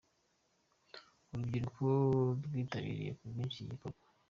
Urubyiruko 1.31 1.83
rwitabiriye 2.45 3.11
ku 3.17 3.23
bwinshi 3.31 3.57
iki 3.57 3.67
gikorwa. 3.71 4.01